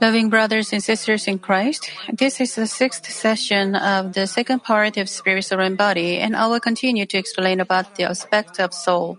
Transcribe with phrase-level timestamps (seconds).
[0.00, 4.96] Loving brothers and sisters in Christ, this is the sixth session of the second part
[4.96, 8.72] of Spirit, Soul, and Body, and I will continue to explain about the aspect of
[8.72, 9.18] soul.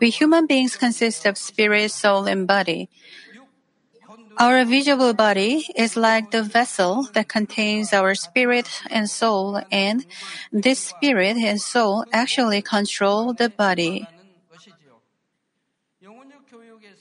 [0.00, 2.88] We human beings consist of spirit, soul, and body.
[4.38, 10.06] Our visible body is like the vessel that contains our spirit and soul, and
[10.52, 14.06] this spirit and soul actually control the body.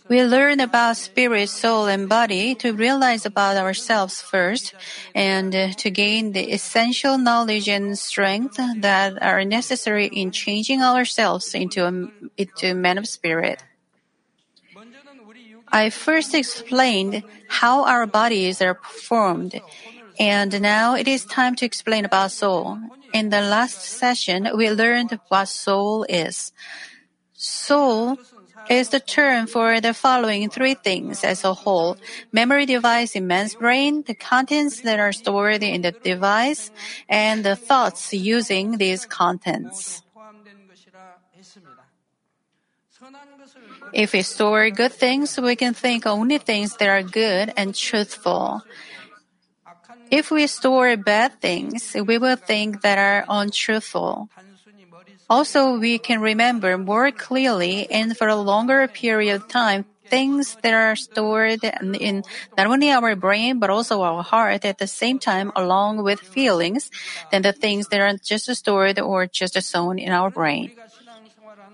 [0.09, 4.73] We learn about spirit, soul, and body to realize about ourselves first
[5.13, 11.85] and to gain the essential knowledge and strength that are necessary in changing ourselves into
[11.85, 11.93] a,
[12.41, 13.63] into man of spirit.
[15.71, 19.61] I first explained how our bodies are formed,
[20.19, 22.79] and now it is time to explain about soul.
[23.13, 26.51] In the last session, we learned what soul is.
[27.33, 28.17] Soul
[28.69, 31.97] is the term for the following three things as a whole.
[32.31, 36.71] Memory device in man's brain, the contents that are stored in the device,
[37.09, 40.03] and the thoughts using these contents.
[43.93, 48.61] If we store good things, we can think only things that are good and truthful.
[50.11, 54.29] If we store bad things, we will think that are untruthful.
[55.29, 60.73] Also, we can remember more clearly and for a longer period of time things that
[60.73, 62.23] are stored in
[62.57, 66.89] not only our brain but also our heart at the same time along with feelings
[67.31, 70.71] than the things that are just stored or just sown in our brain.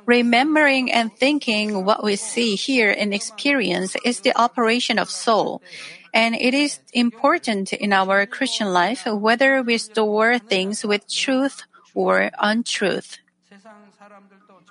[0.06, 5.62] Remembering and thinking what we see, hear, and experience is the operation of soul.
[6.14, 12.32] And it is important in our Christian life whether we store things with truth or
[12.40, 13.18] untruth.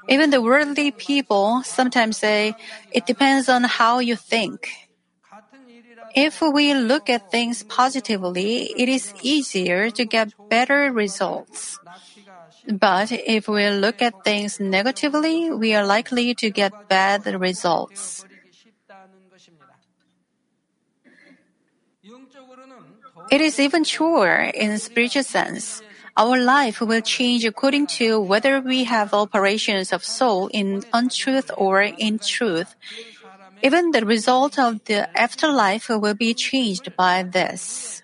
[0.09, 2.55] Even the worldly people sometimes say,
[2.93, 4.69] it depends on how you think.
[6.15, 11.79] If we look at things positively, it is easier to get better results.
[12.69, 18.25] But if we look at things negatively, we are likely to get bad results.
[23.31, 25.83] It is even truer in spiritual sense.
[26.17, 31.83] Our life will change according to whether we have operations of soul in untruth or
[31.83, 32.77] in truth.
[33.63, 38.03] Even the result of the afterlife will be changed by this.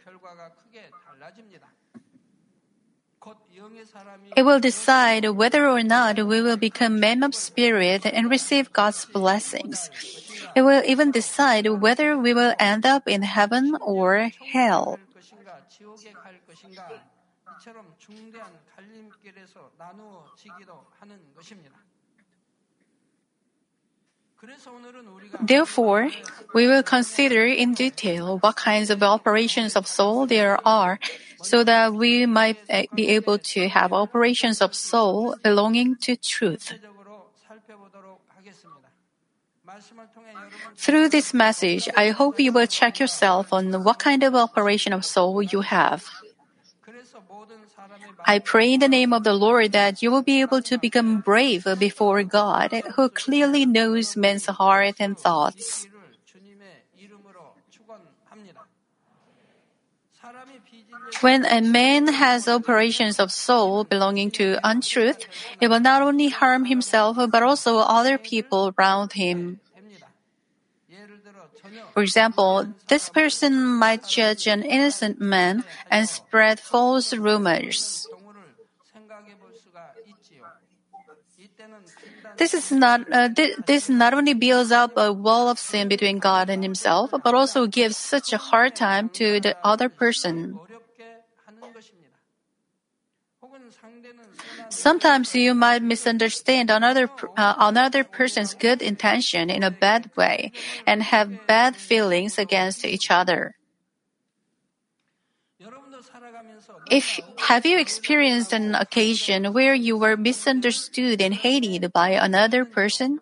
[4.37, 9.05] It will decide whether or not we will become men of spirit and receive God's
[9.05, 9.91] blessings.
[10.57, 14.99] It will even decide whether we will end up in heaven or hell.
[25.43, 26.11] Therefore,
[26.55, 30.99] we will consider in detail what kinds of operations of soul there are
[31.43, 36.73] so that we might eh, be able to have operations of soul belonging to truth.
[40.77, 45.05] Through this message, I hope you will check yourself on what kind of operation of
[45.05, 46.09] soul you have.
[48.27, 51.21] I pray in the name of the Lord that you will be able to become
[51.21, 55.87] brave before God, who clearly knows men's heart and thoughts.
[61.21, 65.27] When a man has operations of soul belonging to untruth,
[65.61, 69.61] it will not only harm himself but also other people around him.
[71.93, 78.07] For example, this person might judge an innocent man and spread false rumors.
[82.37, 86.19] This is not uh, th- this not only builds up a wall of sin between
[86.19, 90.59] God and himself, but also gives such a hard time to the other person.
[94.69, 100.53] Sometimes you might misunderstand another uh, another person's good intention in a bad way
[100.87, 103.55] and have bad feelings against each other.
[106.91, 113.21] If have you experienced an occasion where you were misunderstood and hated by another person?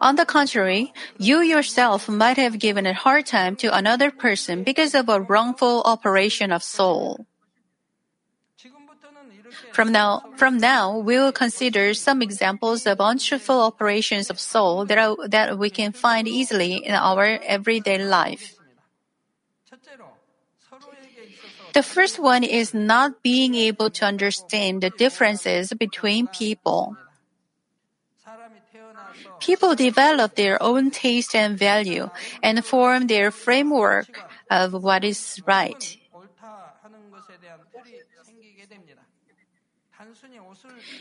[0.00, 4.94] On the contrary, you yourself might have given a hard time to another person because
[4.94, 7.26] of a wrongful operation of soul.
[9.74, 14.98] From now, from now, we will consider some examples of untruthful operations of soul that,
[14.98, 18.54] are, that we can find easily in our everyday life.
[21.72, 26.96] The first one is not being able to understand the differences between people.
[29.40, 32.10] People develop their own taste and value
[32.44, 35.98] and form their framework of what is right.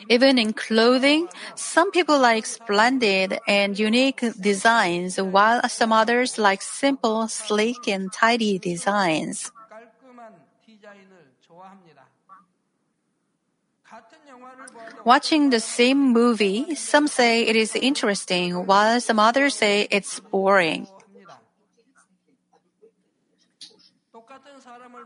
[0.09, 7.27] Even in clothing, some people like splendid and unique designs, while some others like simple,
[7.27, 9.51] sleek, and tidy designs.
[15.06, 20.88] Watching the same movie, some say it is interesting, while some others say it's boring.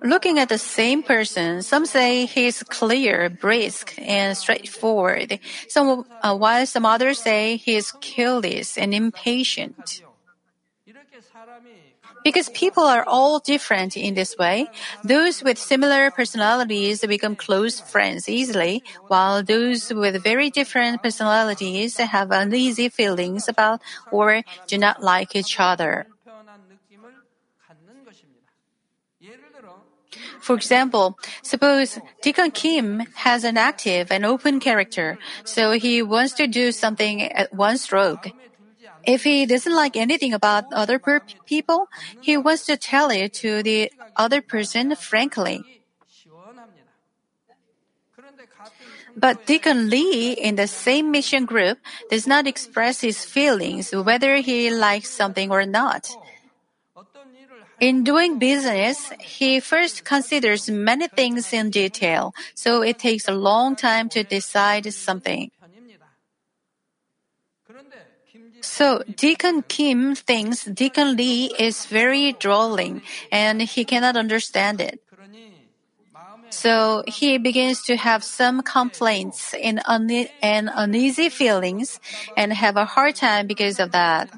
[0.03, 6.35] Looking at the same person, some say he is clear, brisk, and straightforward, some, uh,
[6.35, 10.01] while some others say he is careless and impatient.
[12.23, 14.69] Because people are all different in this way,
[15.03, 22.31] those with similar personalities become close friends easily, while those with very different personalities have
[22.31, 26.07] uneasy feelings about or do not like each other.
[30.41, 36.47] For example, suppose Deacon Kim has an active and open character, so he wants to
[36.47, 38.29] do something at one stroke.
[39.05, 41.87] If he doesn't like anything about other per- people,
[42.19, 45.63] he wants to tell it to the other person frankly.
[49.15, 51.79] But Deacon Lee in the same mission group
[52.09, 56.11] does not express his feelings whether he likes something or not.
[57.79, 63.75] In doing business, he first considers many things in detail, so it takes a long
[63.75, 65.51] time to decide something.
[68.61, 73.01] So Deacon Kim thinks Deacon Lee is very drawling
[73.31, 74.99] and he cannot understand it.
[76.49, 81.99] So he begins to have some complaints and, une- and uneasy feelings
[82.35, 84.29] and have a hard time because of that.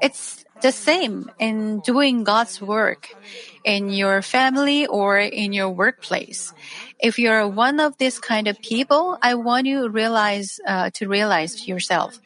[0.00, 3.16] It's the same in doing God's work
[3.64, 6.52] in your family or in your workplace.
[6.98, 11.68] If you're one of this kind of people, I want you realize uh, to realize
[11.68, 12.20] yourself.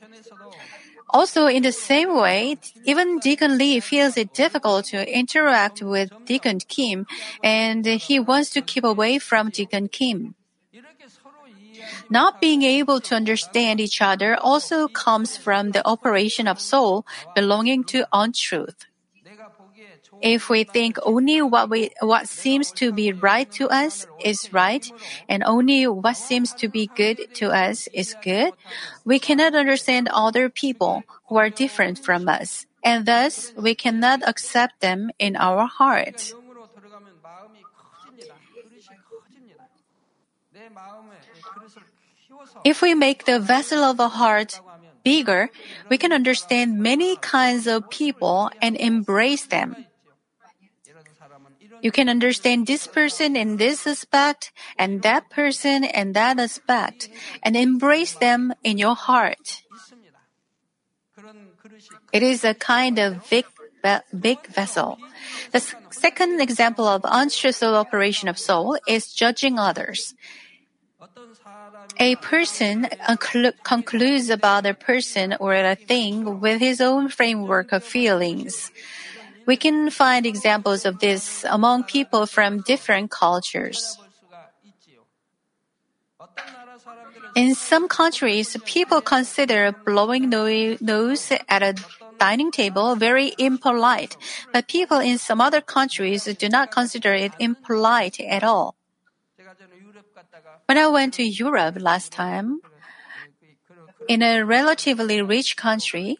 [1.10, 6.58] Also, in the same way, even Deacon Lee feels it difficult to interact with Deacon
[6.60, 7.06] Kim,
[7.42, 10.34] and he wants to keep away from Deacon Kim.
[12.12, 17.84] Not being able to understand each other also comes from the operation of soul belonging
[17.84, 18.84] to untruth.
[20.20, 24.84] If we think only what we, what seems to be right to us is right,
[25.26, 28.52] and only what seems to be good to us is good,
[29.06, 34.84] we cannot understand other people who are different from us, and thus we cannot accept
[34.84, 36.34] them in our hearts.
[42.64, 44.60] If we make the vessel of our heart
[45.04, 45.50] bigger,
[45.88, 49.86] we can understand many kinds of people and embrace them.
[51.82, 57.10] You can understand this person in this aspect and that person in that aspect
[57.42, 59.62] and embrace them in your heart.
[62.12, 63.46] It is a kind of big,
[64.14, 64.98] big vessel.
[65.50, 65.60] The
[65.90, 70.14] second example of unstressful operation of soul is judging others
[71.98, 72.88] a person
[73.62, 78.70] concludes about a person or a thing with his own framework of feelings.
[79.46, 83.98] We can find examples of this among people from different cultures.
[87.34, 91.74] In some countries, people consider blowing nose at a
[92.18, 94.16] dining table very impolite,
[94.52, 98.76] but people in some other countries do not consider it impolite at all.
[100.66, 102.60] When I went to Europe last time,
[104.08, 106.18] in a relatively rich country,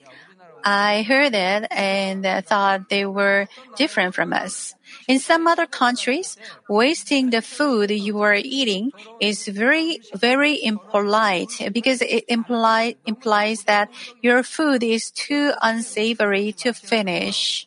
[0.65, 4.75] I heard it and thought they were different from us.
[5.09, 6.37] In some other countries,
[6.69, 13.91] wasting the food you are eating is very, very impolite because it imply, implies that
[14.21, 17.67] your food is too unsavory to finish.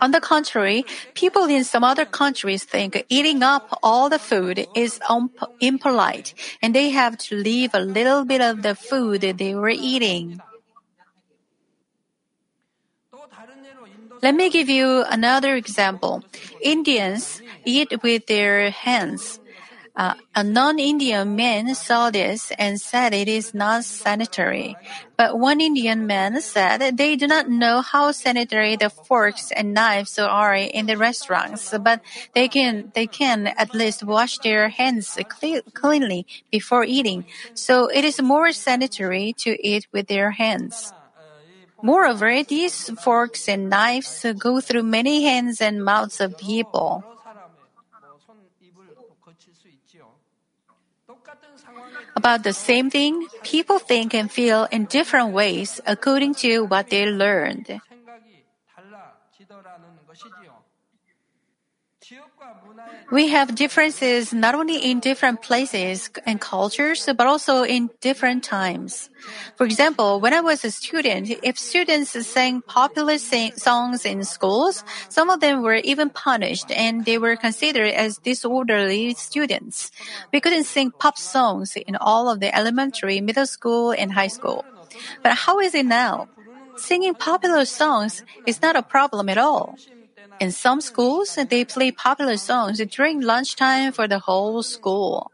[0.00, 5.00] On the contrary, people in some other countries think eating up all the food is
[5.60, 10.40] impolite and they have to leave a little bit of the food they were eating.
[14.22, 16.24] Let me give you another example.
[16.60, 19.38] Indians eat with their hands.
[19.98, 24.76] Uh, a non-Indian man saw this and said it is not sanitary.
[25.16, 30.16] But one Indian man said they do not know how sanitary the forks and knives
[30.16, 32.00] are in the restaurants, but
[32.32, 37.26] they can they can at least wash their hands cle- cleanly before eating.
[37.52, 40.92] So it is more sanitary to eat with their hands.
[41.82, 47.04] Moreover, these forks and knives go through many hands and mouths of people.
[52.18, 57.06] About the same thing, people think and feel in different ways according to what they
[57.06, 57.78] learned.
[63.10, 69.08] We have differences not only in different places and cultures, but also in different times.
[69.56, 74.84] For example, when I was a student, if students sang popular sing- songs in schools,
[75.08, 79.90] some of them were even punished and they were considered as disorderly students.
[80.32, 84.66] We couldn't sing pop songs in all of the elementary, middle school, and high school.
[85.22, 86.28] But how is it now?
[86.76, 89.78] Singing popular songs is not a problem at all.
[90.40, 95.30] In some schools, they play popular songs during lunchtime for the whole school.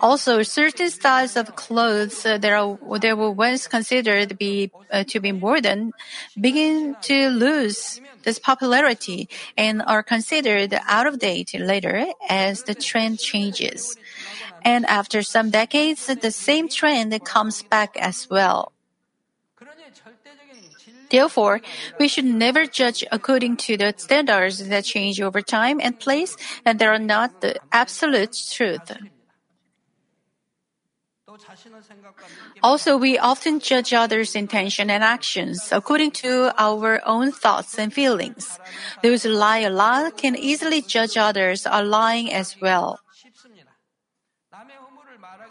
[0.00, 5.20] Also, certain styles of clothes that, are, that were once considered to be, uh, to
[5.20, 5.92] be modern
[6.40, 13.18] begin to lose this popularity and are considered out of date later as the trend
[13.18, 13.96] changes.
[14.62, 18.73] And after some decades, the same trend comes back as well.
[21.14, 21.62] Therefore,
[22.00, 26.34] we should never judge according to the standards that change over time and place
[26.66, 28.90] and that are not the absolute truth.
[32.62, 38.58] Also, we often judge others' intention and actions according to our own thoughts and feelings.
[39.02, 43.03] Those who lie a lot can easily judge others are lying as well.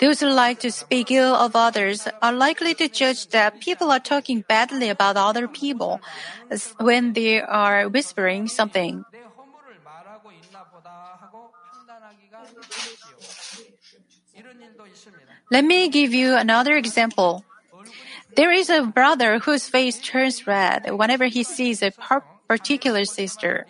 [0.03, 4.03] Those who like to speak ill of others are likely to judge that people are
[4.03, 6.01] talking badly about other people
[6.75, 9.07] when they are whispering something.
[15.49, 17.45] Let me give you another example.
[18.35, 21.95] There is a brother whose face turns red whenever he sees a
[22.49, 23.67] particular sister.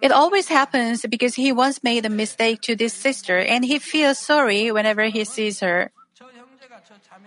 [0.00, 4.18] It always happens because he once made a mistake to this sister and he feels
[4.18, 5.92] sorry whenever he sees her.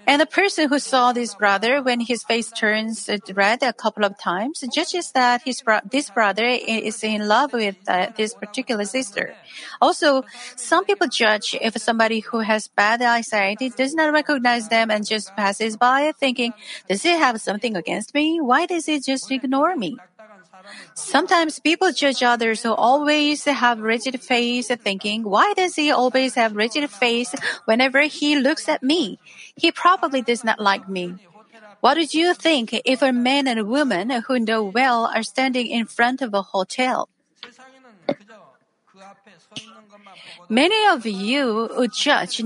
[0.06, 4.18] And the person who saw this brother when his face turns red a couple of
[4.18, 9.36] times judges that his bro- this brother is in love with uh, this particular sister.
[9.80, 10.24] Also,
[10.58, 15.36] some people judge if somebody who has bad eyesight does not recognize them and just
[15.38, 16.54] passes by thinking,
[16.90, 18.42] does he have something against me?
[18.42, 19.98] Why does he just ignore me?
[20.94, 26.56] Sometimes people judge others who always have rigid face, thinking, why does he always have
[26.56, 27.34] rigid face
[27.66, 29.20] whenever he looks at me?
[29.56, 31.16] He probably does not like me.
[31.82, 35.68] What would you think if a man and a woman who know well are standing
[35.68, 37.10] in front of a hotel?
[40.50, 42.42] Many of you would judge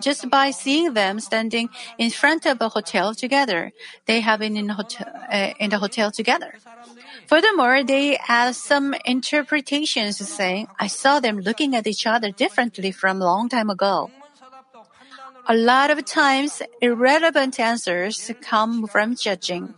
[0.00, 3.72] just by seeing them standing in front of a hotel together.
[4.06, 6.54] They have been in, hotel, uh, in the hotel together.
[7.26, 13.20] Furthermore, they add some interpretations saying, I saw them looking at each other differently from
[13.20, 14.10] a long time ago.
[15.48, 19.74] A lot of times, irrelevant answers come from judging.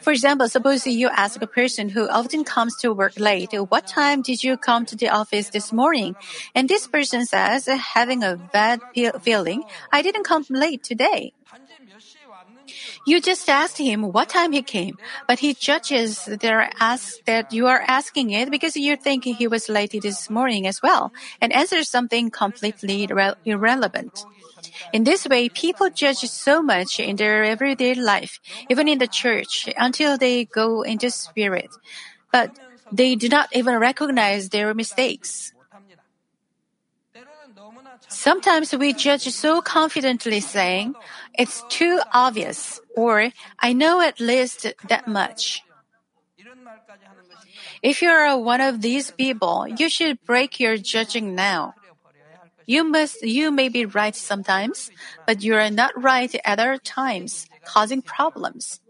[0.00, 4.22] For example, suppose you ask a person who often comes to work late, what time
[4.22, 6.16] did you come to the office this morning?
[6.54, 8.80] And this person says, having a bad
[9.20, 11.32] feeling, I didn't come late today.
[13.10, 17.66] You just asked him what time he came, but he judges there ask that you
[17.66, 21.88] are asking it because you think he was late this morning as well and answers
[21.88, 23.10] something completely
[23.44, 24.24] irrelevant.
[24.92, 28.38] In this way, people judge so much in their everyday life,
[28.68, 31.70] even in the church, until they go into spirit.
[32.30, 32.56] But
[32.92, 35.52] they do not even recognize their mistakes.
[38.06, 40.94] Sometimes we judge so confidently, saying,
[41.34, 45.62] It's too obvious or I know at least that much.
[47.82, 51.74] If you are one of these people, you should break your judging now.
[52.66, 54.90] You must, you may be right sometimes,
[55.26, 58.80] but you are not right at other times, causing problems.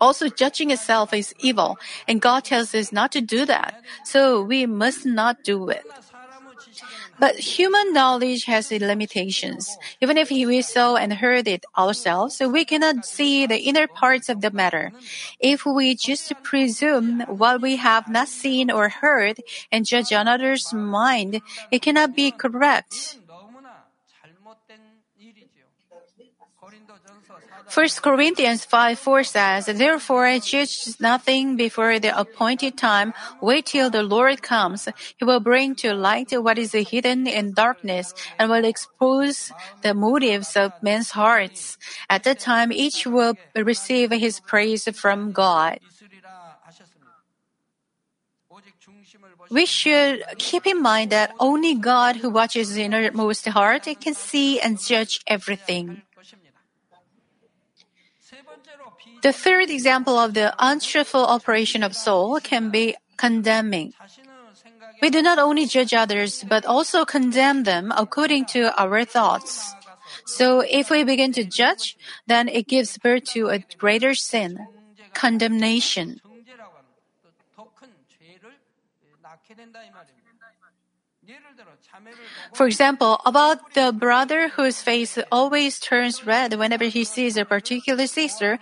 [0.00, 4.66] Also, judging itself is evil, and God tells us not to do that, so we
[4.66, 5.84] must not do it.
[7.18, 9.78] But human knowledge has limitations.
[10.00, 14.40] Even if we saw and heard it ourselves, we cannot see the inner parts of
[14.40, 14.92] the matter.
[15.40, 19.38] If we just presume what we have not seen or heard
[19.70, 23.18] and judge another's mind, it cannot be correct.
[27.72, 33.14] 1 Corinthians 5 4 says, Therefore, judge nothing before the appointed time.
[33.40, 34.88] Wait till the Lord comes.
[35.16, 40.54] He will bring to light what is hidden in darkness and will expose the motives
[40.56, 41.78] of men's hearts.
[42.10, 45.78] At that time, each will receive his praise from God.
[49.50, 54.60] We should keep in mind that only God who watches the innermost heart can see
[54.60, 56.02] and judge everything.
[59.22, 63.94] The third example of the untruthful operation of soul can be condemning.
[65.00, 69.74] We do not only judge others, but also condemn them according to our thoughts.
[70.26, 74.66] So if we begin to judge, then it gives birth to a greater sin,
[75.14, 76.20] condemnation.
[82.54, 88.06] For example, about the brother whose face always turns red whenever he sees a particular
[88.06, 88.58] sister,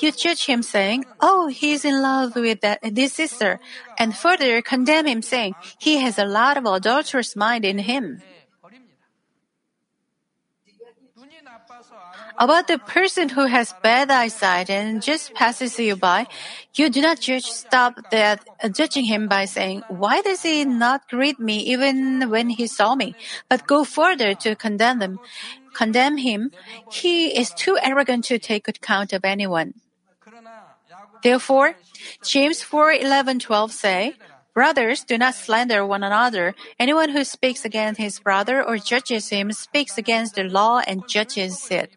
[0.00, 3.60] you judge him saying, Oh, he's in love with that, this sister,
[3.98, 8.22] and further condemn him saying, he has a lot of adulterous mind in him.
[12.38, 16.26] About the person who has bad eyesight and just passes you by,
[16.74, 21.08] you do not judge, stop that uh, judging him by saying, why does he not
[21.08, 23.14] greet me even when he saw me?
[23.48, 25.20] But go further to condemn them,
[25.74, 26.50] condemn him.
[26.90, 29.74] He is too arrogant to take good count of anyone.
[31.22, 31.74] Therefore,
[32.22, 34.14] James 4, 11, 12 say,
[34.54, 36.54] Brothers, do not slander one another.
[36.78, 41.68] Anyone who speaks against his brother or judges him speaks against the law and judges
[41.72, 41.90] it.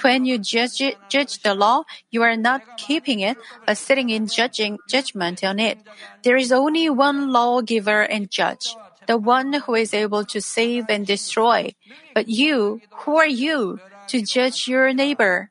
[0.00, 4.26] When you judge, it, judge the law, you are not keeping it, but sitting in
[4.26, 5.78] judging judgment on it.
[6.24, 8.74] There is only one lawgiver and judge,
[9.06, 11.74] the one who is able to save and destroy.
[12.14, 13.78] But you, who are you
[14.08, 15.50] to judge your neighbor?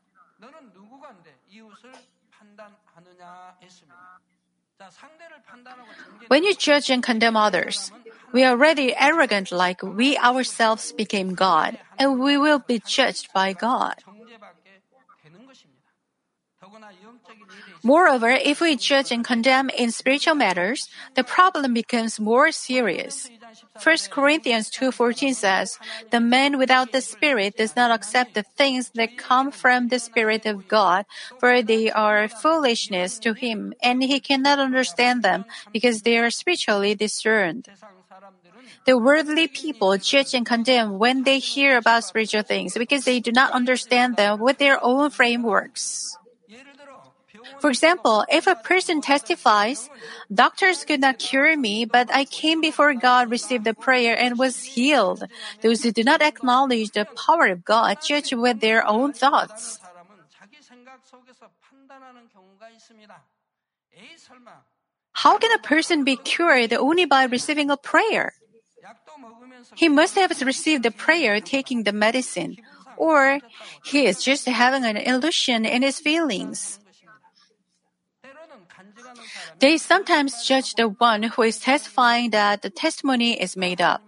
[6.30, 7.92] When you judge and condemn others,
[8.32, 13.54] we are already arrogant like we ourselves became God, and we will be judged by
[13.54, 13.98] God.
[17.82, 23.30] Moreover, if we judge and condemn in spiritual matters, the problem becomes more serious.
[23.82, 25.80] 1 Corinthians 2:14 says,
[26.12, 30.46] "The man without the spirit does not accept the things that come from the spirit
[30.46, 31.06] of God,
[31.40, 36.94] for they are foolishness to him, and he cannot understand them because they are spiritually
[36.94, 37.70] discerned."
[38.86, 43.32] The worldly people judge and condemn when they hear about spiritual things because they do
[43.32, 46.19] not understand them with their own frameworks.
[47.60, 49.90] For example, if a person testifies,
[50.34, 54.64] doctors could not cure me, but I came before God, received the prayer, and was
[54.64, 55.24] healed.
[55.62, 59.80] Those who do not acknowledge the power of God judge with their own thoughts.
[65.12, 68.34] How can a person be cured only by receiving a prayer?
[69.76, 72.58] He must have received the prayer taking the medicine,
[72.96, 73.40] or
[73.84, 76.80] he is just having an illusion in his feelings.
[79.60, 84.02] They sometimes judge the one who is testifying that the testimony is made up.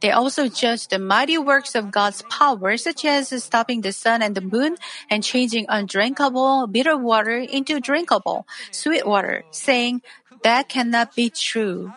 [0.00, 4.34] They also judge the mighty works of God's power, such as stopping the sun and
[4.34, 4.76] the moon
[5.08, 10.02] and changing undrinkable bitter water into drinkable sweet water, saying,
[10.42, 11.92] That cannot be true.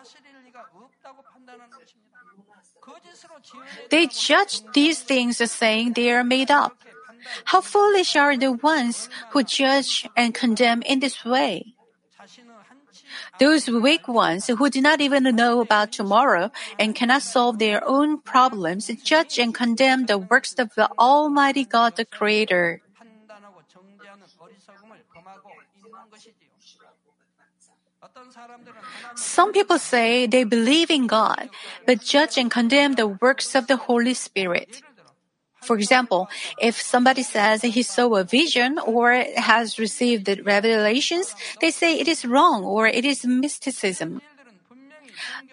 [3.90, 6.72] They judge these things saying they are made up.
[7.44, 11.74] How foolish are the ones who judge and condemn in this way?
[13.38, 18.20] Those weak ones who do not even know about tomorrow and cannot solve their own
[18.20, 22.82] problems judge and condemn the works of the Almighty God the Creator.
[29.14, 31.48] Some people say they believe in God,
[31.86, 34.82] but judge and condemn the works of the Holy Spirit.
[35.60, 41.98] For example, if somebody says he saw a vision or has received revelations, they say
[41.98, 44.22] it is wrong or it is mysticism.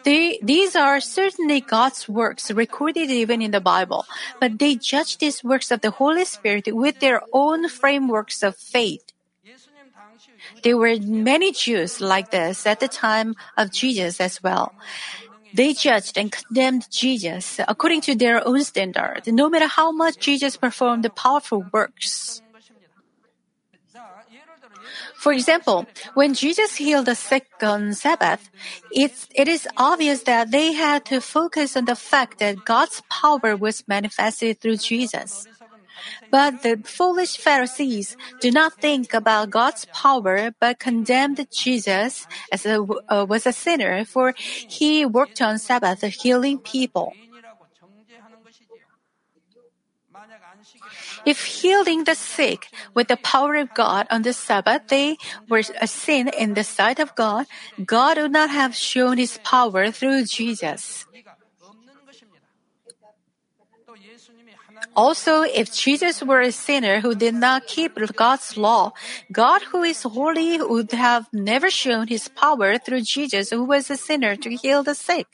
[0.04, 4.06] They, these are certainly God's works recorded even in the Bible,
[4.40, 9.12] but they judge these works of the Holy Spirit with their own frameworks of faith.
[10.64, 14.76] There were many Jews like this at the time of Jesus as well.
[15.56, 20.58] They judged and condemned Jesus according to their own standard, no matter how much Jesus
[20.58, 22.42] performed the powerful works.
[25.16, 28.50] For example, when Jesus healed the sick on Sabbath,
[28.92, 33.88] it is obvious that they had to focus on the fact that God's power was
[33.88, 35.48] manifested through Jesus.
[36.32, 42.82] But the foolish Pharisees do not think about God's power, but condemned Jesus as a,
[43.10, 47.14] uh, was a sinner, for he worked on Sabbath healing people.
[51.26, 55.18] If healing the sick with the power of God on the Sabbath day
[55.50, 57.48] were a sin in the sight of God,
[57.84, 61.06] God would not have shown his power through Jesus.
[64.96, 68.94] Also, if Jesus were a sinner who did not keep God's law,
[69.32, 73.98] God who is holy would have never shown his power through Jesus who was a
[73.98, 75.28] sinner to heal the sick.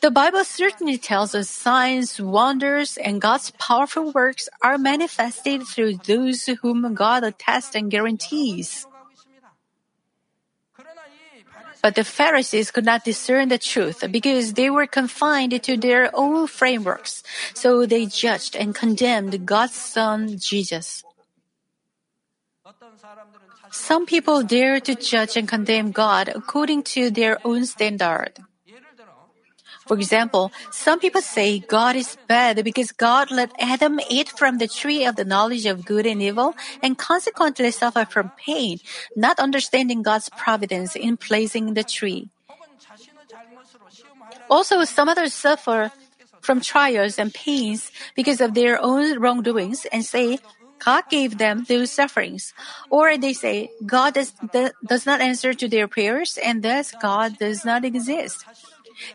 [0.00, 6.46] The Bible certainly tells us signs, wonders, and God's powerful works are manifested through those
[6.62, 8.86] whom God attests and guarantees.
[11.82, 16.46] But the Pharisees could not discern the truth because they were confined to their own
[16.46, 17.22] frameworks.
[17.54, 21.02] So they judged and condemned God's Son, Jesus.
[23.70, 28.38] Some people dare to judge and condemn God according to their own standard.
[29.90, 34.70] For example, some people say God is bad because God let Adam eat from the
[34.70, 38.78] tree of the knowledge of good and evil and consequently suffer from pain,
[39.16, 42.30] not understanding God's providence in placing the tree.
[44.48, 45.90] Also, some others suffer
[46.38, 50.38] from trials and pains because of their own wrongdoings and say,
[50.78, 52.54] God gave them those sufferings.
[52.90, 54.32] Or they say, God does,
[54.86, 58.46] does not answer to their prayers and thus God does not exist.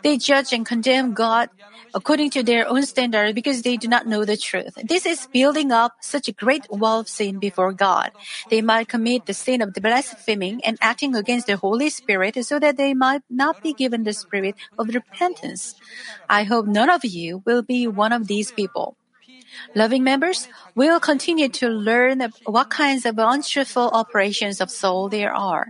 [0.03, 1.49] They judge and condemn God
[1.93, 4.73] according to their own standard because they do not know the truth.
[4.83, 8.11] This is building up such a great wall of sin before God.
[8.49, 12.77] They might commit the sin of blaspheming and acting against the Holy Spirit so that
[12.77, 15.75] they might not be given the spirit of repentance.
[16.29, 18.97] I hope none of you will be one of these people.
[19.73, 25.67] Loving members, we'll continue to learn what kinds of untruthful operations of soul there are.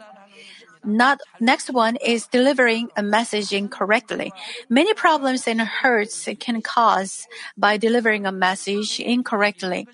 [0.85, 4.31] Not, next one is delivering a message incorrectly.
[4.69, 9.87] Many problems and hurts can cause by delivering a message incorrectly.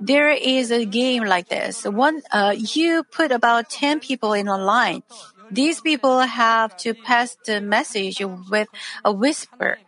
[0.00, 1.84] There is a game like this.
[1.84, 5.02] One, uh, you put about 10 people in a line.
[5.50, 8.20] These people have to pass the message
[8.50, 8.68] with
[9.04, 9.78] a whisper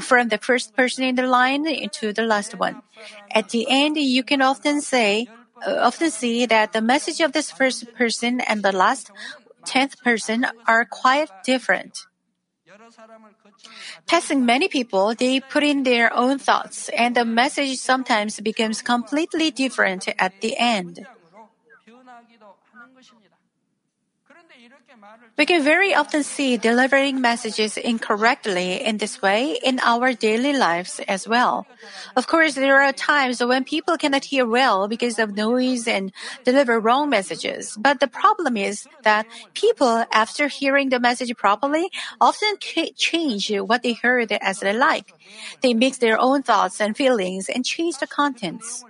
[0.00, 1.66] from the first person in the line
[2.00, 2.82] to the last one.
[3.30, 5.28] At the end, you can often say,
[5.66, 9.10] uh, often see that the message of this first person and the last
[9.64, 12.06] tenth person are quite different.
[14.06, 19.50] Passing many people, they put in their own thoughts, and the message sometimes becomes completely
[19.50, 21.06] different at the end.
[25.38, 31.00] We can very often see delivering messages incorrectly in this way in our daily lives
[31.08, 31.66] as well.
[32.14, 36.12] Of course, there are times when people cannot hear well because of noise and
[36.44, 37.76] deliver wrong messages.
[37.80, 41.88] But the problem is that people, after hearing the message properly,
[42.20, 45.14] often change what they heard as they like.
[45.62, 48.84] They mix their own thoughts and feelings and change the contents.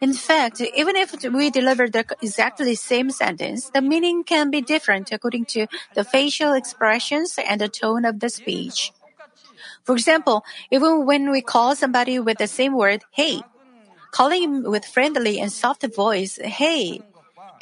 [0.00, 5.10] In fact, even if we deliver the exactly same sentence, the meaning can be different
[5.10, 8.92] according to the facial expressions and the tone of the speech.
[9.84, 13.40] For example, even when we call somebody with the same word, hey,
[14.10, 17.00] calling him with friendly and soft voice, hey,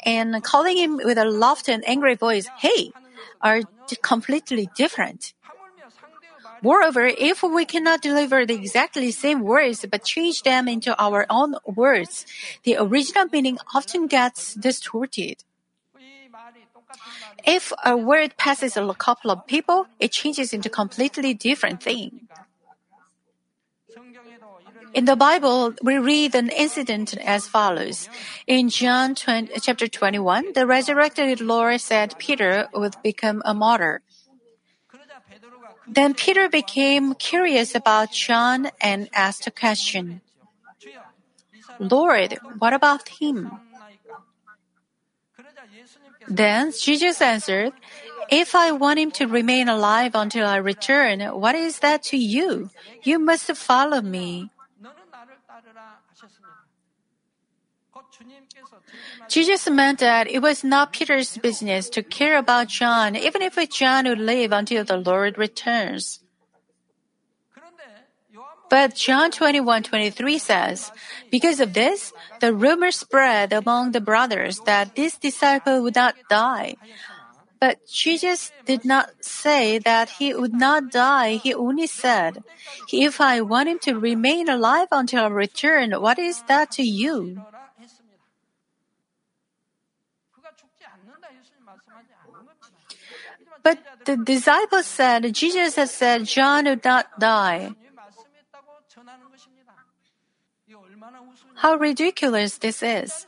[0.03, 2.91] and calling him with a lofty and angry voice, hey,
[3.41, 3.61] are
[4.01, 5.34] completely different.
[6.65, 11.53] Moreover, if we cannot deliver the exactly same words but change them into our own
[11.63, 12.25] words,
[12.63, 15.45] the original meaning often gets distorted.
[17.45, 22.25] If a word passes a couple of people, it changes into a completely different thing.
[24.95, 28.09] In the Bible, we read an incident as follows.
[28.47, 34.01] In John 20, chapter 21, the resurrected Lord said Peter would become a martyr.
[35.87, 40.21] Then Peter became curious about John and asked a question.
[41.79, 43.51] Lord, what about him?
[46.27, 47.73] Then Jesus answered,
[48.29, 52.69] If I want him to remain alive until I return, what is that to you?
[53.03, 54.49] You must follow me.
[59.27, 64.07] Jesus meant that it was not Peter's business to care about John, even if John
[64.07, 66.19] would live until the Lord returns.
[68.69, 70.91] But John 21 23 says,
[71.29, 76.75] Because of this, the rumor spread among the brothers that this disciple would not die.
[77.59, 81.35] But Jesus did not say that he would not die.
[81.37, 82.43] He only said,
[82.91, 87.41] If I want him to remain alive until I return, what is that to you?
[93.65, 97.73] But the disciples said, Jesus has said, John would not die.
[101.55, 103.25] How ridiculous this is.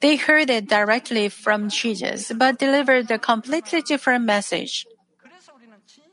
[0.00, 4.84] They heard it directly from Jesus, but delivered a completely different message.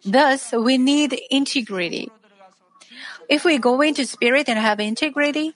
[0.06, 2.08] Thus, we need integrity.
[3.28, 5.56] If we go into spirit and have integrity,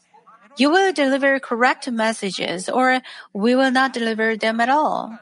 [0.57, 2.99] you will deliver correct messages or
[3.31, 5.15] we will not deliver them at all.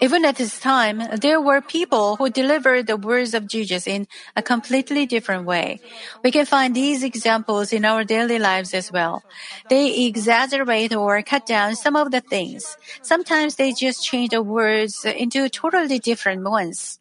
[0.00, 4.42] Even at this time, there were people who delivered the words of Jesus in a
[4.42, 5.80] completely different way.
[6.22, 9.22] We can find these examples in our daily lives as well.
[9.68, 12.76] They exaggerate or cut down some of the things.
[13.02, 16.98] Sometimes they just change the words into totally different ones.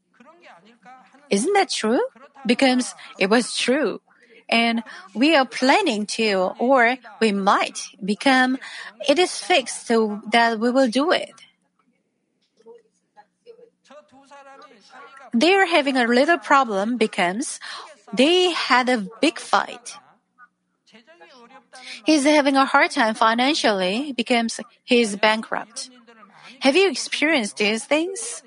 [1.29, 2.01] Isn't that true?
[2.45, 3.99] Because it was true
[4.49, 8.57] and we are planning to, or we might become,
[9.07, 11.33] it is fixed so that we will do it.
[15.35, 17.59] they are having a little problem becomes
[18.13, 19.97] they had a big fight.
[22.05, 25.89] He's having a hard time financially becomes he's bankrupt.
[26.61, 28.41] Have you experienced these things?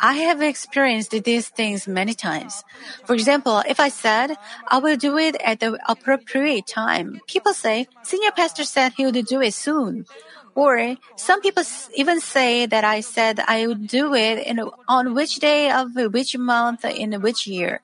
[0.00, 2.64] I have experienced these things many times.
[3.04, 4.34] For example, if I said,
[4.66, 9.26] I will do it at the appropriate time, people say, Senior Pastor said he would
[9.26, 10.06] do it soon.
[10.54, 11.62] Or some people
[11.94, 16.36] even say that I said I would do it in, on which day of which
[16.36, 17.80] month in which year.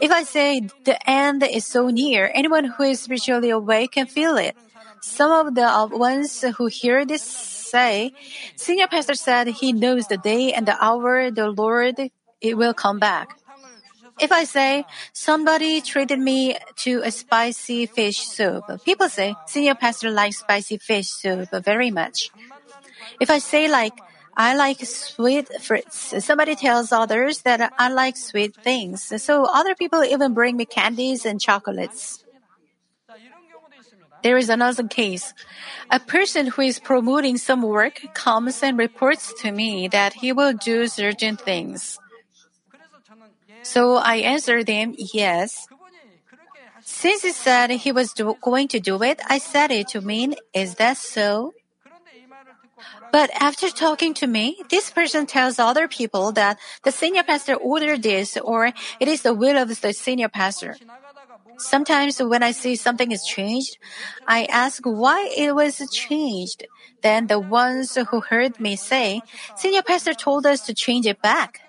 [0.00, 4.36] If I say the end is so near, anyone who is spiritually awake can feel
[4.36, 4.54] it.
[5.00, 8.12] Some of the ones who hear this say,
[8.56, 11.96] Senior Pastor said he knows the day and the hour the Lord
[12.40, 13.38] it will come back.
[14.18, 20.10] If I say, somebody treated me to a spicy fish soup, people say, senior pastor
[20.10, 22.30] likes spicy fish soup very much.
[23.20, 23.92] If I say like,
[24.36, 26.12] I like sweet fruits.
[26.24, 29.00] Somebody tells others that I like sweet things.
[29.22, 32.22] So other people even bring me candies and chocolates.
[34.22, 35.32] There is another case.
[35.90, 40.52] A person who is promoting some work comes and reports to me that he will
[40.52, 41.98] do certain things.
[43.72, 45.66] So I answered him, Yes.
[46.84, 50.36] Since he said he was do- going to do it, I said it to mean,
[50.54, 51.52] Is that so?
[53.12, 58.02] But after talking to me, this person tells other people that the senior pastor ordered
[58.02, 60.76] this or it is the will of the senior pastor.
[61.58, 63.78] Sometimes when I see something is changed,
[64.26, 66.66] I ask why it was changed.
[67.02, 69.22] Then the ones who heard me say,
[69.56, 71.65] senior pastor told us to change it back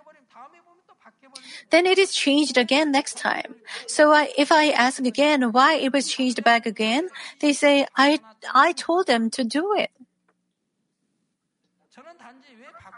[1.70, 3.56] then it is changed again next time.
[3.88, 8.20] So I, if I ask again why it was changed back again, they say, I,
[8.54, 9.92] I told them to do it.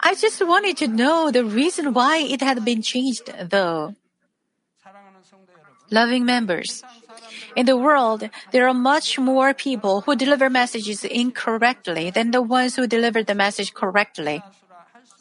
[0.01, 3.95] I just wanted to know the reason why it had been changed though.
[5.91, 6.83] Loving members.
[7.55, 12.75] In the world, there are much more people who deliver messages incorrectly than the ones
[12.75, 14.43] who deliver the message correctly.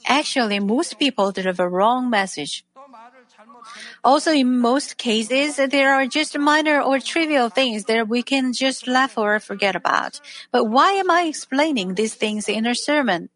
[0.07, 2.65] Actually, most people deliver wrong message.
[4.05, 8.87] Also, in most cases, there are just minor or trivial things that we can just
[8.87, 10.21] laugh or forget about.
[10.53, 13.31] But why am I explaining these things in a sermon?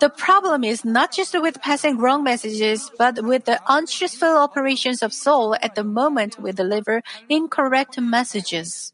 [0.00, 5.12] The problem is not just with passing wrong messages, but with the untruthful operations of
[5.12, 8.92] soul at the moment we deliver incorrect messages.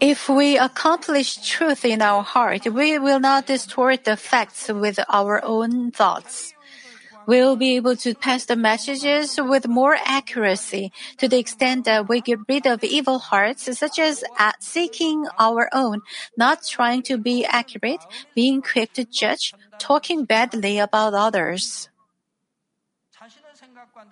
[0.00, 5.44] If we accomplish truth in our heart, we will not distort the facts with our
[5.44, 6.54] own thoughts.
[7.26, 12.08] We will be able to pass the messages with more accuracy to the extent that
[12.08, 16.00] we get rid of evil hearts, such as uh, seeking our own,
[16.36, 18.00] not trying to be accurate,
[18.34, 21.90] being quick to judge, talking badly about others.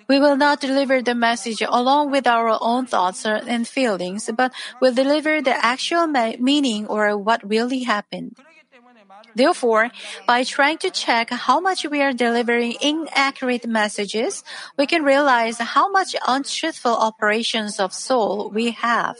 [0.09, 4.95] We will not deliver the message along with our own thoughts and feelings, but will
[4.95, 8.37] deliver the actual meaning or what really happened.
[9.35, 9.91] Therefore,
[10.27, 14.43] by trying to check how much we are delivering inaccurate messages,
[14.77, 19.17] we can realize how much untruthful operations of soul we have.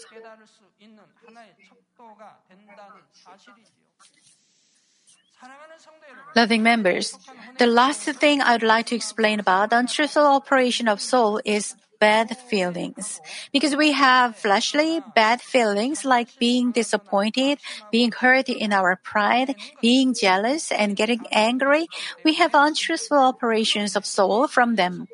[6.35, 7.19] Loving members,
[7.59, 12.37] the last thing I'd like to explain about the untruthful operation of soul is bad
[12.37, 13.21] feelings.
[13.53, 17.59] Because we have fleshly bad feelings like being disappointed,
[17.91, 21.89] being hurt in our pride, being jealous, and getting angry.
[22.25, 25.09] We have untruthful operations of soul from them.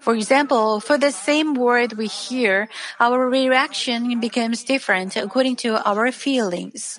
[0.00, 2.68] For example, for the same word we hear,
[3.00, 6.98] our reaction becomes different according to our feelings.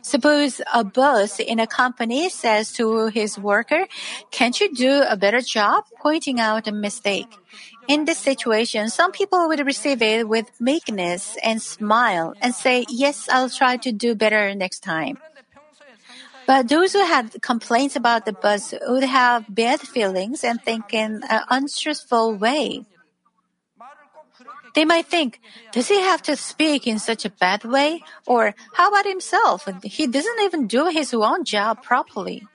[0.00, 3.86] Suppose a boss in a company says to his worker,
[4.30, 7.28] can't you do a better job pointing out a mistake?
[7.88, 13.28] In this situation, some people would receive it with meekness and smile and say, yes,
[13.28, 15.18] I'll try to do better next time.
[16.46, 21.22] But those who had complaints about the bus would have bad feelings and think in
[21.28, 22.84] an untruthful way.
[24.74, 25.40] They might think,
[25.72, 28.02] does he have to speak in such a bad way?
[28.26, 29.68] Or how about himself?
[29.84, 32.46] He doesn't even do his own job properly.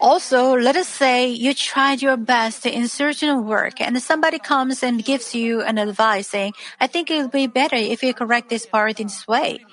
[0.00, 5.04] Also, let us say you tried your best in certain work and somebody comes and
[5.04, 8.66] gives you an advice saying, I think it would be better if you correct this
[8.66, 9.64] part in this way.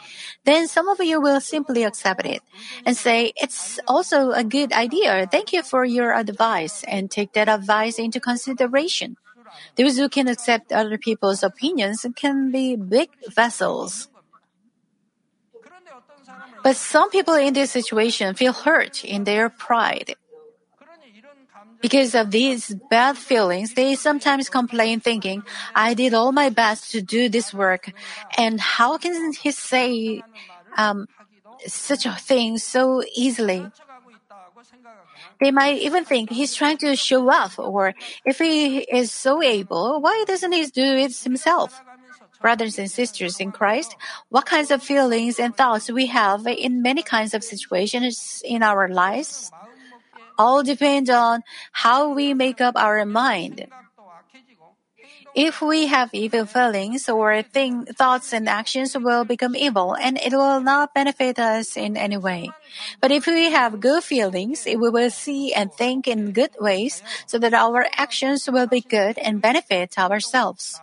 [0.46, 2.42] Then some of you will simply accept it
[2.86, 5.28] and say, it's also a good idea.
[5.28, 9.18] Thank you for your advice and take that advice into consideration.
[9.76, 14.08] Those who can accept other people's opinions can be big vessels.
[16.64, 20.16] But some people in this situation feel hurt in their pride.
[21.82, 25.44] Because of these bad feelings, they sometimes complain thinking,
[25.76, 27.92] I did all my best to do this work.
[28.38, 30.24] And how can he say
[30.78, 31.08] um,
[31.68, 33.68] such a thing so easily?
[35.42, 40.00] They might even think he's trying to show off, or if he is so able,
[40.00, 41.84] why doesn't he do it himself?
[42.44, 43.96] brothers and sisters in Christ,
[44.28, 48.92] what kinds of feelings and thoughts we have in many kinds of situations in our
[48.92, 49.50] lives
[50.38, 53.66] all depend on how we make up our mind.
[55.34, 60.30] If we have evil feelings or think thoughts and actions will become evil and it
[60.30, 62.52] will not benefit us in any way.
[63.02, 67.40] But if we have good feelings, we will see and think in good ways so
[67.40, 70.78] that our actions will be good and benefit ourselves.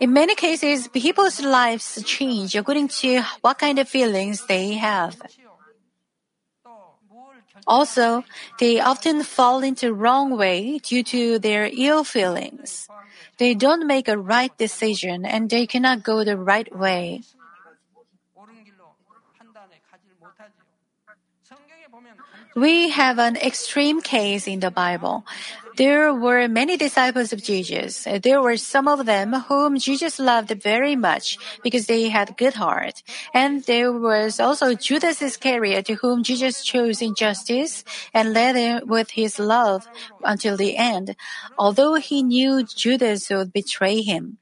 [0.00, 5.16] In many cases, people's lives change according to what kind of feelings they have.
[7.66, 8.24] Also,
[8.58, 12.88] they often fall into wrong way due to their ill feelings.
[13.38, 17.22] They don't make a right decision and they cannot go the right way.
[22.56, 25.24] We have an extreme case in the Bible.
[25.78, 28.02] There were many disciples of Jesus.
[28.24, 33.04] There were some of them whom Jesus loved very much because they had good heart.
[33.32, 39.10] And there was also Judas Iscariot whom Jesus chose in justice and led him with
[39.10, 39.86] his love
[40.24, 41.14] until the end,
[41.56, 44.38] although he knew Judas would betray him.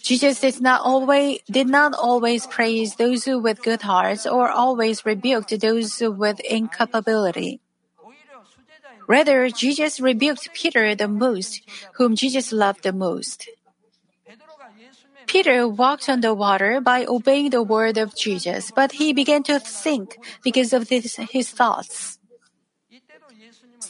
[0.00, 5.58] Jesus did not always did not always praise those with good hearts or always rebuked
[5.58, 7.61] those with incapability.
[9.12, 11.60] Rather, Jesus rebuked Peter the most,
[12.00, 13.44] whom Jesus loved the most.
[15.26, 19.60] Peter walked on the water by obeying the word of Jesus, but he began to
[19.60, 22.16] sink because of this, his thoughts.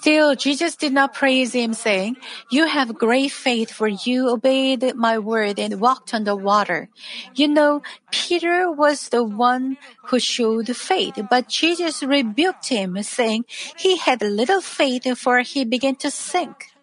[0.03, 2.19] Still, Jesus did not praise him, saying,
[2.51, 6.91] You have great faith, for you obeyed my word and walked on the water.
[7.39, 9.79] You know, Peter was the one
[10.11, 13.47] who showed faith, but Jesus rebuked him, saying,
[13.79, 16.75] He had little faith, for he began to sink.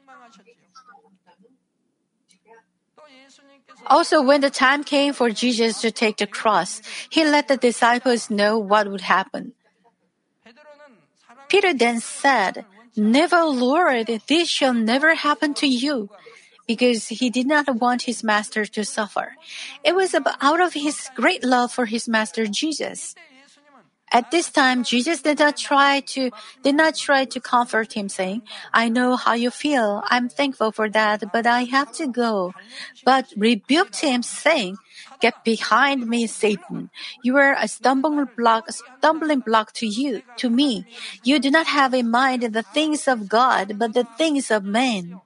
[3.87, 6.79] Also, when the time came for Jesus to take the cross,
[7.11, 9.51] he let the disciples know what would happen.
[11.49, 12.63] Peter then said,
[12.99, 16.09] Never, Lord, this shall never happen to you.
[16.67, 19.33] Because he did not want his master to suffer.
[19.83, 23.15] It was out of his great love for his master Jesus.
[24.11, 26.31] At this time, Jesus did not try to,
[26.63, 28.41] did not try to comfort him saying,
[28.73, 30.01] I know how you feel.
[30.09, 32.53] I'm thankful for that, but I have to go.
[33.05, 34.77] But rebuked him saying,
[35.19, 36.89] "Get behind me, Satan!
[37.23, 40.87] You are a stumbling block, stumbling block to you, to me.
[41.23, 45.19] You do not have in mind the things of God, but the things of men."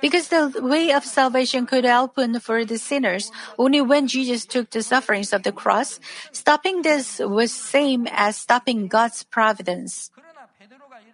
[0.00, 4.82] Because the way of salvation could open for the sinners only when Jesus took the
[4.82, 6.00] sufferings of the cross,
[6.32, 10.10] stopping this was same as stopping God's providence.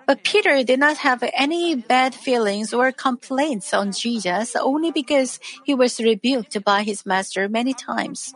[0.06, 5.74] But Peter did not have any bad feelings or complaints on Jesus only because he
[5.74, 8.32] was rebuked by his master many times.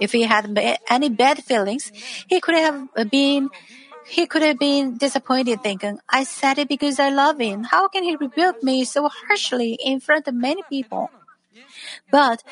[0.00, 0.58] If he had
[0.88, 1.92] any bad feelings,
[2.26, 3.50] he could have been
[4.10, 7.62] he could have been disappointed thinking, I said it because I love him.
[7.62, 11.12] How can he rebuke me so harshly in front of many people?
[12.10, 12.42] But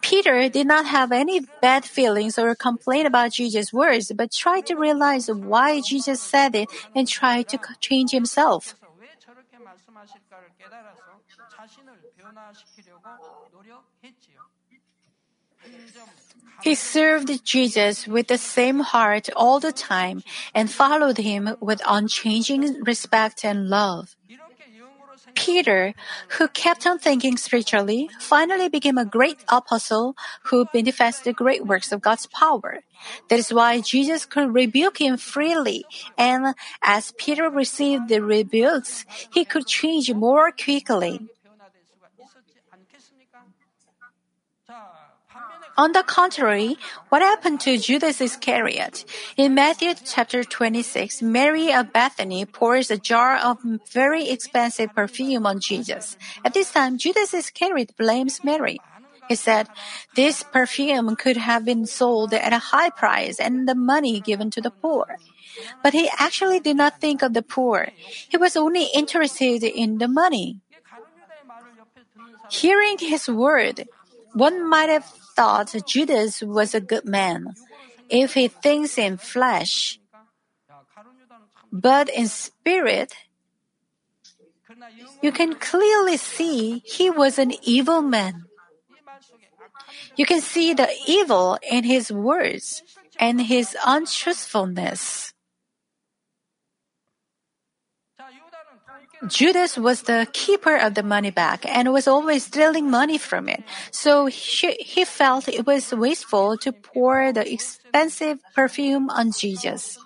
[0.00, 4.76] Peter did not have any bad feelings or complain about Jesus' words, but tried to
[4.76, 8.74] realize why Jesus said it and tried to change himself.
[16.62, 20.22] He served Jesus with the same heart all the time
[20.54, 24.16] and followed him with unchanging respect and love.
[25.38, 25.94] Peter,
[26.36, 30.16] who kept on thinking spiritually, finally became a great apostle
[30.50, 32.80] who manifested great works of God's power.
[33.30, 35.86] That is why Jesus could rebuke him freely,
[36.18, 41.20] and as Peter received the rebukes, he could change more quickly.
[45.78, 46.76] On the contrary,
[47.08, 49.04] what happened to Judas Iscariot?
[49.36, 53.62] In Matthew chapter 26, Mary of Bethany pours a jar of
[53.92, 56.18] very expensive perfume on Jesus.
[56.44, 58.80] At this time, Judas Iscariot blames Mary.
[59.28, 59.68] He said,
[60.16, 64.60] This perfume could have been sold at a high price and the money given to
[64.60, 65.18] the poor.
[65.84, 67.90] But he actually did not think of the poor.
[68.28, 70.58] He was only interested in the money.
[72.50, 73.86] Hearing his word,
[74.38, 77.54] one might have thought Judas was a good man
[78.08, 79.98] if he thinks in flesh,
[81.72, 83.14] but in spirit,
[85.22, 88.44] you can clearly see he was an evil man.
[90.16, 92.82] You can see the evil in his words
[93.18, 95.34] and his untruthfulness.
[99.26, 103.64] Judas was the keeper of the money bag and was always stealing money from it.
[103.90, 109.98] So he, he felt it was wasteful to pour the expensive perfume on Jesus.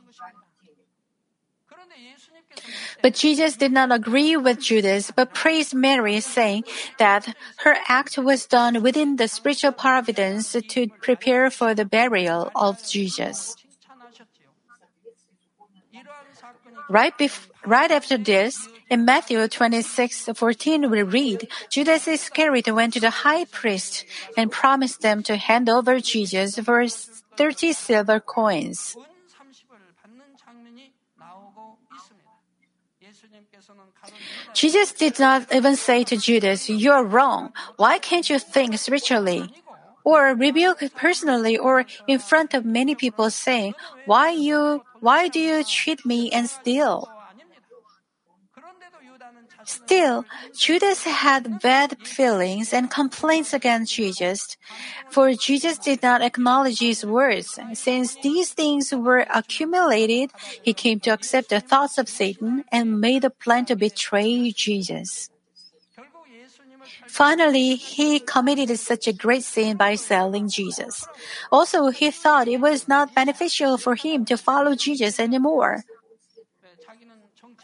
[3.02, 6.64] But Jesus did not agree with Judas, but praised Mary, saying
[6.98, 7.34] that
[7.64, 13.56] her act was done within the spiritual providence to prepare for the burial of Jesus.
[16.92, 23.00] Right, bef- right after this, in Matthew 26, 14, we read, Judas Iscariot went to
[23.00, 24.04] the high priest
[24.36, 28.94] and promised them to hand over Jesus for 30 silver coins.
[34.52, 37.54] Jesus did not even say to Judas, You are wrong.
[37.76, 39.48] Why can't you think spiritually?
[40.04, 43.72] Or rebuke personally or in front of many people saying,
[44.04, 47.10] Why you why do you cheat me and steal?
[49.64, 50.24] Still,
[50.54, 54.56] Judas had bad feelings and complaints against Jesus,
[55.10, 57.58] for Jesus did not acknowledge his words.
[57.74, 60.30] Since these things were accumulated,
[60.62, 65.31] he came to accept the thoughts of Satan and made a plan to betray Jesus.
[67.06, 71.06] Finally, he committed such a great sin by selling Jesus.
[71.50, 75.84] Also, he thought it was not beneficial for him to follow Jesus anymore.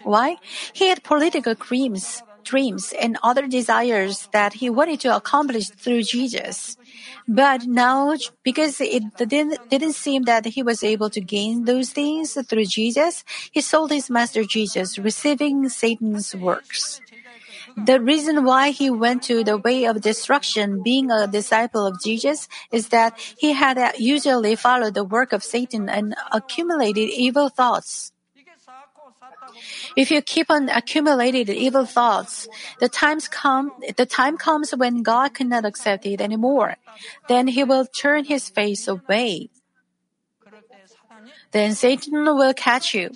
[0.02, 0.36] Why?
[0.72, 6.76] He had political dreams, dreams and other desires that he wanted to accomplish through Jesus.
[7.26, 12.38] But now, because it didn't, didn't seem that he was able to gain those things
[12.48, 17.00] through Jesus, he sold his master Jesus, receiving Satan's works.
[17.84, 22.48] The reason why he went to the way of destruction, being a disciple of Jesus,
[22.72, 28.12] is that he had usually followed the work of Satan and accumulated evil thoughts.
[29.96, 32.48] If you keep on accumulating evil thoughts,
[32.80, 36.76] the times come, the time comes when God cannot accept it anymore.
[37.28, 39.50] Then he will turn his face away.
[41.52, 43.10] Then Satan will catch you.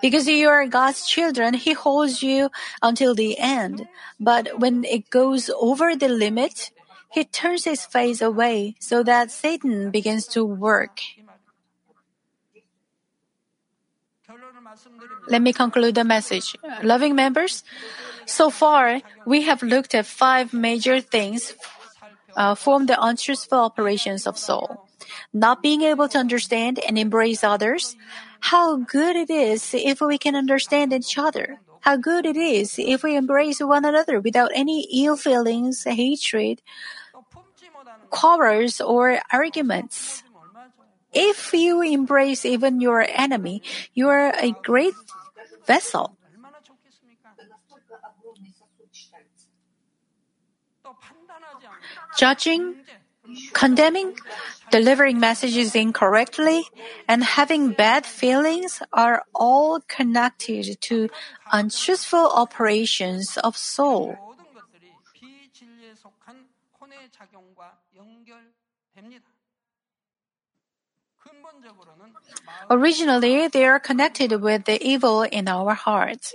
[0.00, 2.50] Because you are God's children, He holds you
[2.82, 3.88] until the end.
[4.20, 6.70] But when it goes over the limit,
[7.10, 11.00] He turns His face away so that Satan begins to work.
[15.28, 16.56] Let me conclude the message.
[16.82, 17.62] Loving members,
[18.26, 21.54] so far we have looked at five major things
[22.36, 24.86] uh, form the untruthful operations of soul.
[25.32, 27.96] Not being able to understand and embrace others,
[28.44, 31.60] how good it is if we can understand each other.
[31.80, 36.60] How good it is if we embrace one another without any ill feelings, hatred,
[38.10, 40.22] quarrels, or arguments.
[41.14, 43.62] If you embrace even your enemy,
[43.94, 44.92] you are a great
[45.64, 46.12] vessel.
[52.18, 52.76] Judging
[53.52, 54.16] Condemning,
[54.70, 56.64] delivering messages incorrectly,
[57.08, 61.08] and having bad feelings are all connected to
[61.52, 64.16] untruthful operations of soul.
[72.70, 76.34] Originally, they are connected with the evil in our hearts.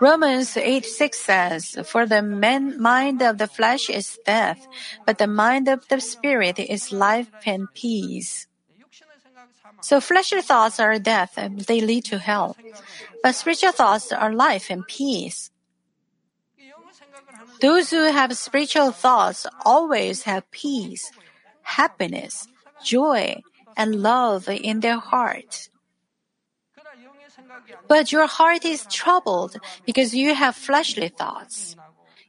[0.00, 4.66] Romans 8 6 says, For the man, mind of the flesh is death,
[5.06, 8.46] but the mind of the spirit is life and peace.
[9.80, 12.56] So fleshly thoughts are death and they lead to hell.
[13.22, 15.50] But spiritual thoughts are life and peace.
[17.60, 21.10] Those who have spiritual thoughts always have peace,
[21.62, 22.48] happiness,
[22.82, 23.42] joy,
[23.76, 25.68] and love in their heart.
[27.88, 29.56] But your heart is troubled
[29.86, 31.76] because you have fleshly thoughts.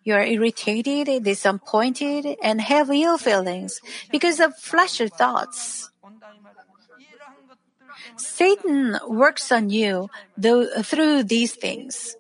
[0.03, 3.81] You are irritated, disappointed, and have ill feelings
[4.11, 5.89] because of fleshly thoughts.
[8.17, 12.15] Satan works on you though, through these things.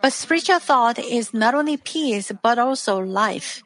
[0.00, 3.62] But spiritual thought is not only peace, but also life.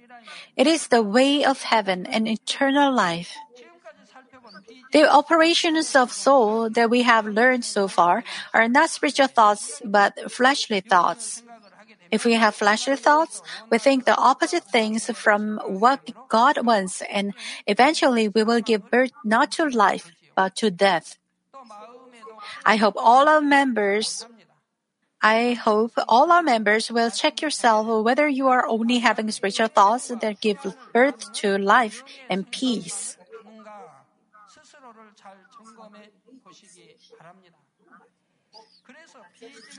[0.57, 3.37] It is the way of heaven and eternal life.
[4.95, 8.23] The operations of soul that we have learned so far
[8.55, 11.43] are not spiritual thoughts, but fleshly thoughts.
[12.13, 17.35] If we have fleshly thoughts, we think the opposite things from what God wants, and
[17.67, 21.19] eventually we will give birth not to life, but to death.
[22.65, 24.25] I hope all our members
[25.25, 30.13] I hope all our members will check yourself whether you are only having spiritual thoughts
[30.21, 30.61] that give
[30.93, 33.17] birth to life and peace.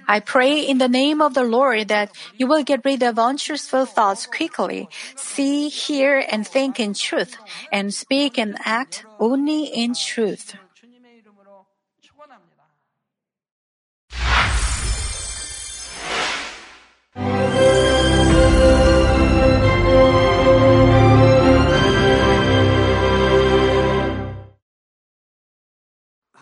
[0.07, 3.85] I pray in the name of the Lord that you will get rid of untruthful
[3.85, 7.37] thoughts quickly, see, hear, and think in truth,
[7.71, 10.55] and speak and act only in truth.